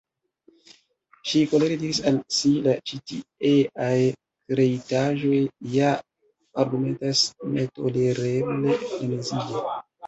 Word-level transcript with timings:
Ŝi 1.31 1.41
kolere 1.51 1.75
diris 1.83 1.99
al 2.11 2.17
si:— 2.37 2.53
"La 2.69 2.73
ĉitieaj 2.93 3.93
kreitaĵoj 4.55 5.45
ja 5.77 5.95
argumentas 6.67 7.25
netolereble, 7.61 8.79
frenezige." 8.91 9.69